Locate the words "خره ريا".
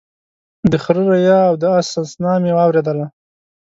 0.83-1.39